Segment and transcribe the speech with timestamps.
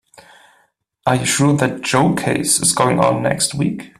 [1.05, 3.89] Are you sure that Joe case is going on next week?